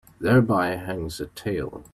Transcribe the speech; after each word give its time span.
Thereby 0.19 0.77
hangs 0.77 1.19
a 1.19 1.27
tale 1.27 1.83